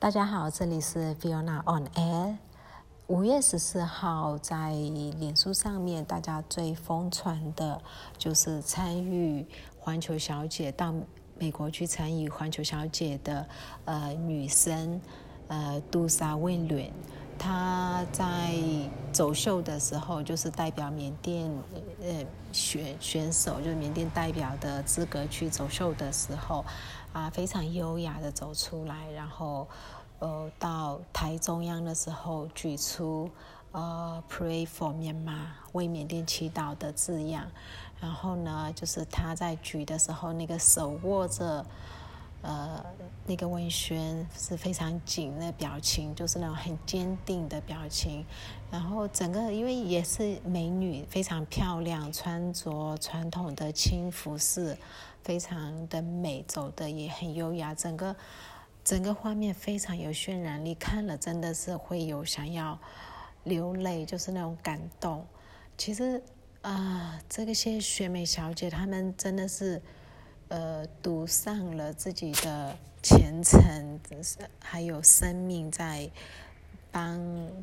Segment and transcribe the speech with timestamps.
[0.00, 2.34] 大家好，这里是 Fiona on Air。
[3.08, 7.78] 五月十四号，在脸书上面，大家最疯传的
[8.16, 9.46] 就是参与
[9.78, 10.94] 环球小姐到
[11.38, 13.46] 美国去参与环球小姐的
[13.84, 14.98] 呃女生
[15.48, 16.90] 呃杜莎温伦，
[17.38, 18.54] 她在
[19.12, 21.46] 走秀的时候，就是代表缅甸
[22.00, 26.64] 呃选选手，就是缅甸代表的资格去走秀的时候。
[27.12, 29.66] 啊，非常优雅的走出来，然后，
[30.20, 33.28] 呃，到台中央的时候举出
[33.72, 37.50] 呃 “Pray for Myanmar” 为缅甸祈祷的字样，
[38.00, 41.66] 然后呢，就是他在举的时候，那个手握着
[42.42, 42.84] 呃
[43.26, 48.24] 那个文宣是非常紧的表情，就是那种很坚定的表情，
[48.70, 54.78] 然后整个因为也是美女，非常漂亮，穿着传统的轻服饰。
[55.22, 58.16] 非常的美，走的也很优雅，整个
[58.82, 62.78] 整个画面非常有渲染力，看了真的是会有想要
[63.44, 65.26] 流泪，就是那种感动。
[65.76, 66.22] 其实
[66.62, 69.80] 啊，这个些选美小姐她们真的是
[70.48, 74.00] 呃赌上了自己的前程，
[74.58, 76.10] 还有生命在
[76.90, 77.20] 帮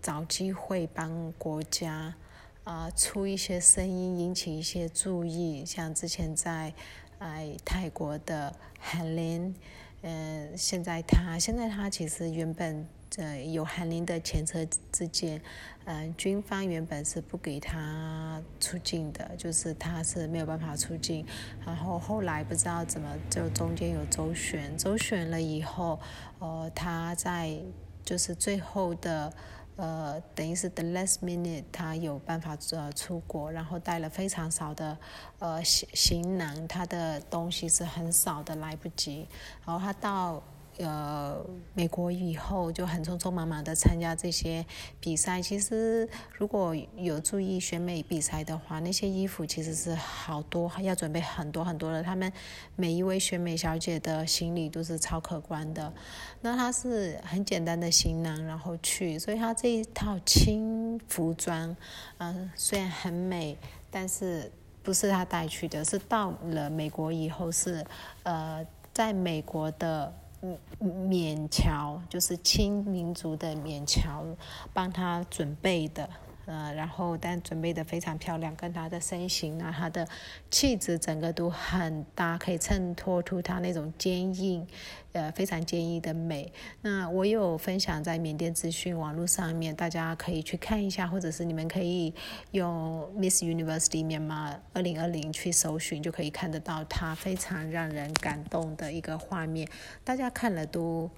[0.00, 2.14] 找机会帮国家
[2.62, 6.72] 啊出一些声音，引起一些注意，像之前在。
[7.20, 9.54] 哎，泰国的韩林，
[10.00, 15.38] 嗯，现在他现在他其实原本呃有韩林的前车之鉴，
[15.84, 21.26] 嗯，军方原本是不给他出境的，就是他是没有办法出境，
[21.66, 26.00] 然后后来不知道怎么就中间有周旋，周旋了以后，
[26.38, 27.54] 呃，他在
[28.02, 29.30] 就是最后的。
[29.76, 34.96] 呃，等于是 the last minute，他有办法呃出国，然后带了非常少的
[35.38, 39.26] 呃行行囊，他的东西是很少的，来不及，
[39.66, 40.42] 然后他到。
[40.82, 44.64] 呃，美国以后就很匆匆忙忙的参加这些
[44.98, 45.40] 比赛。
[45.42, 52.02] 其实如果有注意选美比赛的话，那些衣服其实是好多，要准备很多很多的。
[52.02, 52.32] 他们
[52.76, 55.92] 每一位选美小姐的行李都是超可观的。
[56.40, 61.76] 那她是很简单的行囊，然后去，所以她这一套轻服装，
[62.18, 63.56] 嗯，虽然很美，
[63.90, 64.50] 但是
[64.82, 67.84] 不是她带去的，是到了美国以后是
[68.22, 70.10] 呃，在美国的。
[70.42, 74.24] 嗯缅侨就是清民族的缅侨
[74.72, 76.08] 帮他准备的，
[76.50, 80.08] 呃，然后但准备的非常漂亮，跟她的身形啊，她的
[80.50, 84.66] 气质整个都很搭，可以衬托出她那种坚硬。
[85.12, 86.52] 呃，非常坚毅的美。
[86.82, 92.14] 那我有分享在缅甸资讯网络上面，大家可以去看一下，或者是你们可以
[92.52, 99.68] 用 Miss University 缅甸二零二零去搜寻，就可以看得到她非常让人感动的一个画面。
[100.04, 101.10] 大家看了都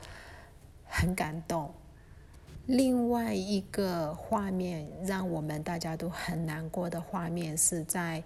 [0.86, 1.74] 很感动。
[2.66, 8.22] 另外一个画面让我们大家都很难过的画面是在。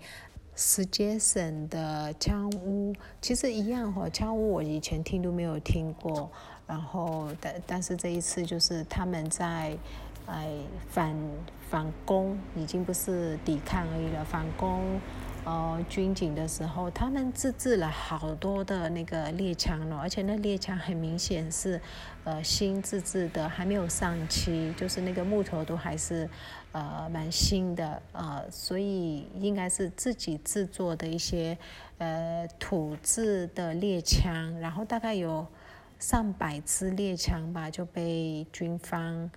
[0.59, 6.31] 石阶省的枪屋其实一样哈，枪屋我以前听都没有听过，
[6.67, 9.77] 然后但但是这一次就是他们在
[10.25, 10.49] 哎
[10.89, 11.15] 反
[11.69, 14.99] 反攻，已经不是抵抗而已了，反攻。
[15.47, 21.81] 呃，军警的时候，他们自制了好多的那个猎枪了，而且那猎枪很明显是，
[22.25, 26.29] 呃，新自制的，还没有上漆，就是那个木头都还是，
[26.73, 31.57] 呃，蛮新的，呃，所以应该是自己制作的一些，
[31.99, 35.47] 呃，土制的猎枪，然后大概有
[36.01, 39.31] 上百支猎枪吧，就被军方。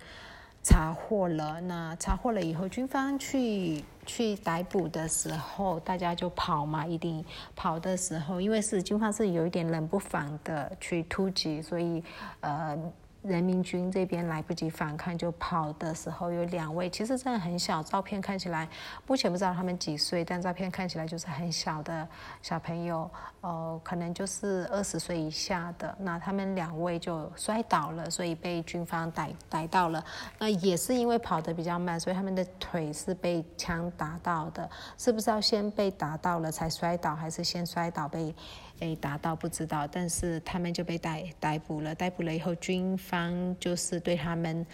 [0.62, 7.24] 查获了，那查获了以后，军方去去逮捕的时候，大家就跑嘛，一定
[7.56, 12.02] 跑的时候，因为是军方是有一点冷不防的去突击，所以
[12.40, 12.78] 呃。
[13.22, 18.66] 人民军这边来不及反抗就跑的时候，有两位，其实真的很小，照片看起来，
[19.06, 22.08] 目前不知道他们几岁，但照片看起来就是很小的
[22.40, 23.10] 小朋友，
[23.42, 25.94] 呃，可能就是二十岁以下的。
[26.00, 30.02] 那他们两位就摔倒了，所以被军方逮逮到了。
[30.38, 34.68] 那也是因为跑得比较慢，所以他们的腿是被枪打到的。
[34.96, 38.34] 是不是要先被打到了才摔倒，还是先摔倒被？
[38.80, 41.94] 被打到不知道，但是他们就被逮逮捕了。
[41.94, 44.66] 逮捕了以后，军方就是对他们，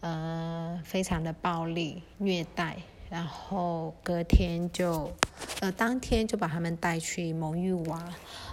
[0.00, 2.76] 呃，非常的暴力虐待。
[3.10, 5.12] 然后隔天就，
[5.60, 7.98] 呃，当天就把他们带去蒙玉瓦，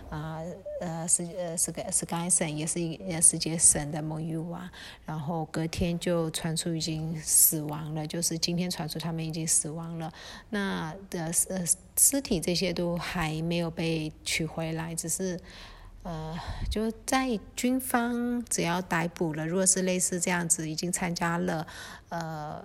[0.10, 0.42] 啊，
[0.82, 4.70] 呃，是呃是个是该省，也是一世界省的蒙玉瓦。
[5.06, 10.12] 然后隔天就传出已经死亡了，就是今天传出他们已经死亡了。
[10.50, 11.66] 那的呃
[11.98, 15.40] 尸体这些都还没有被取回来，只是
[16.04, 16.36] 呃，
[16.72, 21.68] 就在军方只要逮捕了，如果是类似这样子，已经参加了
[22.08, 22.64] 呃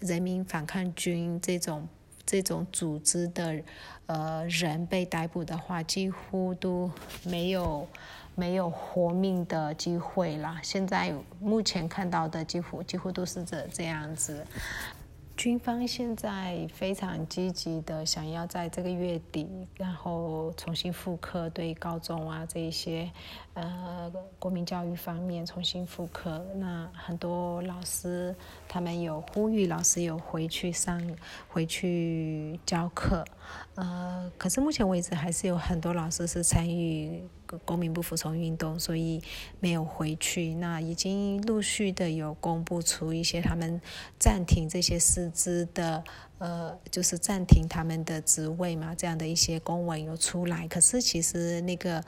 [0.00, 1.88] 人民反抗军这种
[2.26, 3.62] 这种组织的
[4.06, 6.90] 呃人被逮捕的话，几乎都
[7.24, 7.88] 没有
[8.34, 10.56] 没有活命的机会了。
[10.62, 14.44] 现在目前看到的几乎几乎都是这这样子。
[15.36, 23.10] 军方现在非常积极的想要在这个月底，然后重新复课对高中啊这一些，
[23.54, 26.44] 呃，国民教育方面重新复课。
[26.56, 28.34] 那很多老师
[28.68, 31.00] 他们有呼吁老师有回去上
[31.48, 33.24] 回去教课，
[33.74, 37.26] 呃，可是目前为止还是有很多老师是参与。
[37.64, 39.22] 公民不服从运动，所以
[39.60, 40.54] 没有回去。
[40.54, 43.80] 那已经陆续的有公布出一些他们
[44.18, 46.02] 暂停这些师资的，
[46.38, 50.66] 呃，就是暂停他们的职位嘛，这样的一些公文有出来。
[50.68, 52.02] 可是其实那个。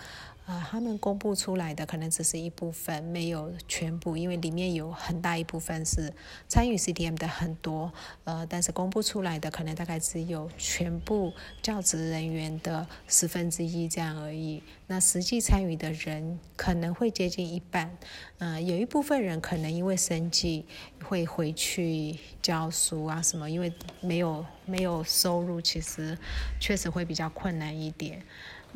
[0.46, 6.12] 呃，他们公布出来的可能只是一部分，没有全部，因为里面有很大一部分是
[6.46, 7.90] 参与 CDM 的很多，
[8.24, 11.32] 呃，但是公布出来的可能大概只有全部
[11.62, 14.62] 教职人员的十分之一这样而已。
[14.86, 17.96] 那实际参与的人可能会接近一半，
[18.36, 20.66] 呃，有一部分人可能因为生计
[21.02, 26.18] 会回去教书啊什么，因为没有没有收入，其实
[26.60, 28.22] 确实会比较困难一点。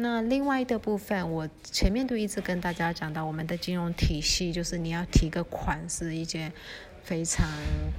[0.00, 6.52] 那另外的部分，我前面都一直跟大家讲到，我们的金融体系就是你要提个款是一件
[7.02, 7.48] 非常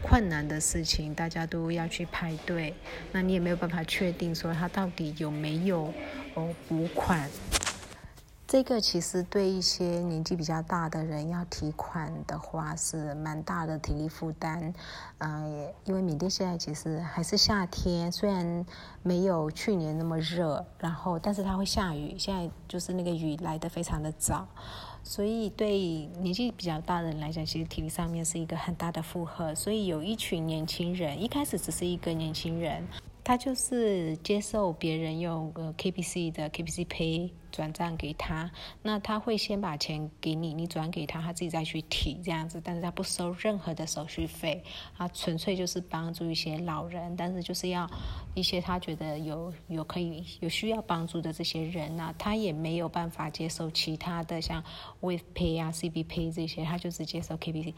[0.01, 2.73] 困难的事情，大家都要去排队，
[3.11, 5.93] 那你也没有办法确定说他到底有没有
[6.35, 7.29] 哦补款。
[8.51, 14.73] 这个其实对一些年纪比较大的人要提款的话是蛮大的体力负担，
[15.19, 18.65] 嗯，因为缅甸现在其实还是夏天，虽然
[19.03, 24.47] 没有去年那么热，然后但是它会下雨，现在就是那个雨来的非常的早，
[25.03, 25.77] 所以对
[26.19, 32.83] 年纪比较大的人来讲，其实体力上面是一个很大的负荷，所以有一群年轻人，一开始只是一个年轻人，
[33.23, 37.29] 他就是接受别人用呃 KBC 的 KBC Pay。
[37.51, 38.49] 转账给他，
[38.81, 44.63] 那他会先把钱给你，你转给他，他自己再去提这样子，但是他不收任何的手续费，
[44.97, 47.89] 他纯粹就是帮助一些老人，但是就是要
[48.35, 54.63] 一些他觉得有有可以有需要帮助的这些人呐，他也没有办法接受其他的像
[54.99, 57.73] With Pay 啊、CB Pay 这些，他就只接受 KBC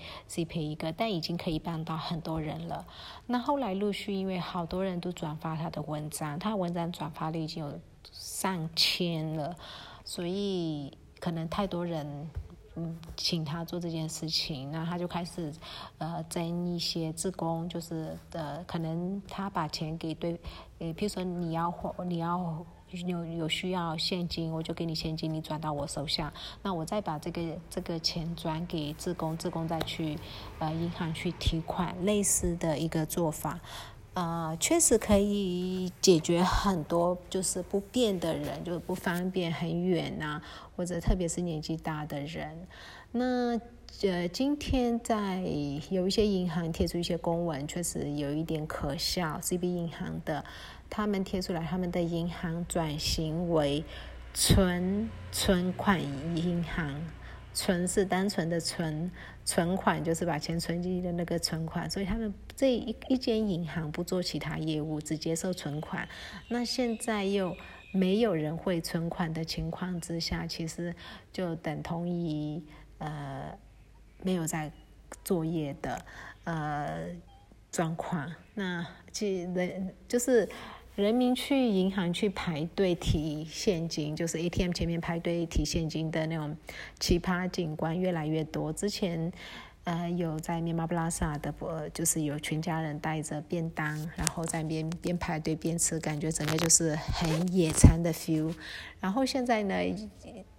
[0.46, 2.86] Pay 一个，但已经可以帮到很多人了。
[3.28, 7.80] 那后来陆续因为好多人都转发他的文章，他文章转发率已经有。
[8.12, 9.56] 上千了，
[10.04, 12.30] 所以可能太多人，
[12.76, 15.54] 嗯，请他做这件事情，那他就开始，
[15.98, 20.40] 呃，争一些自工，就是呃，可能他把钱给对，
[20.80, 21.74] 呃，譬如说你要
[22.06, 22.66] 你要
[23.06, 30.18] 有有需要现金，我就给你现金，你转到我手下，那我再把这个这个钱转给自工，自工再去
[30.60, 33.60] 呃银行去提款，类似的一个做法。
[34.14, 40.42] 呃，确实可以解决很多就是不便的人，就是不方便很远呐，
[40.76, 42.68] 或者特别是年纪大的人。
[43.14, 43.58] 那
[44.04, 45.42] 呃，今天在
[45.90, 49.40] 有一些银行贴出一些公文，确实有一点可笑。
[49.42, 50.44] CB 银行的，
[50.90, 53.84] 他们贴出来，他们的银行转型为
[54.34, 56.02] 存存款
[56.36, 57.02] 银行。
[57.54, 59.12] 存是单纯的存，
[59.44, 66.08] 存款就是把钱存进去的那个存款，所以他们这一一间银行不做其他业务，只接受存款。
[66.50, 67.56] 那现在又
[67.92, 70.96] 没有人会存款的情况之下，其实
[71.32, 72.62] 就等同于
[73.00, 73.58] 呃
[74.24, 74.72] 没有在
[75.24, 76.06] 作业的
[76.46, 77.08] 呃
[77.72, 78.34] 状况。
[78.54, 80.48] 那其人就是。
[80.96, 86.56] 人民去银行去排队提现金，就是 ATM 前面排队提现金的那种
[87.00, 88.74] 奇葩景观越来越多。
[88.74, 89.32] 之前，
[89.86, 98.54] 呃，有在密码布拉萨的，呃，就是有全家人带着便当，然后在边边排队边吃，感觉整个就是很野餐的 feel。
[99.00, 99.74] 然后现在呢，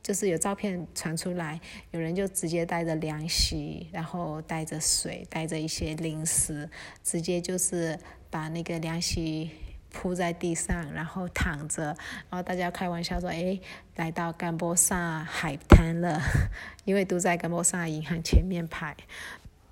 [0.02, 1.60] 就是有照片传出来，
[1.90, 6.70] 有人就直接带着凉席，然后带着水，带着一些零食，
[7.04, 7.98] 直接就是
[8.30, 9.50] 把那个凉席。
[9.92, 11.84] 铺在地上，然后躺着，
[12.28, 13.60] 然后大家开玩笑说：“哎，
[13.96, 16.20] 来到甘波萨海滩了，
[16.84, 18.96] 因为都在甘波萨银行前面排。”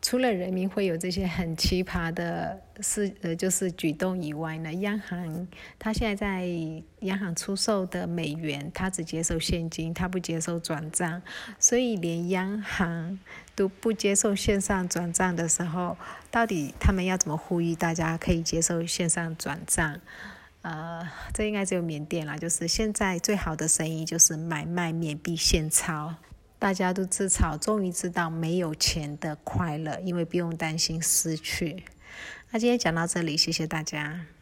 [0.02, 5.46] 除了人民会有这些很奇葩的事，呃，就是举动以外呢，央行
[5.78, 6.46] 它现在在
[7.00, 11.20] 央行出售的美元，它只接受现金，它不接受转账，
[11.58, 13.18] 所以连央行
[13.54, 15.98] 都不接受线上转账的时候，
[16.30, 20.00] 到底他们要怎么呼吁大家可以接受线上转账？
[20.62, 22.36] 呃，这应该只有缅甸啦。
[22.36, 26.14] 就是现在最好的生意就是买卖缅币现钞，
[26.60, 31.84] 大家都自嘲，终于知道没有钱的快乐，因为不用担心失去。
[32.50, 34.26] 那今天讲到这里，谢谢大家。